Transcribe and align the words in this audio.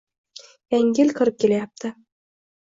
Yangi 0.75 1.01
yil 1.05 1.13
kirib 1.19 1.37
kelayapti. 1.45 1.93